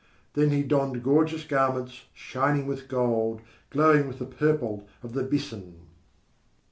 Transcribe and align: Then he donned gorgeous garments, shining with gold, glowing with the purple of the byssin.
Then 0.33 0.49
he 0.49 0.63
donned 0.63 1.03
gorgeous 1.03 1.43
garments, 1.43 2.05
shining 2.15 2.65
with 2.65 2.87
gold, 2.87 3.39
glowing 3.69 4.07
with 4.07 4.17
the 4.17 4.25
purple 4.25 4.87
of 5.03 5.13
the 5.13 5.21
byssin. 5.21 5.75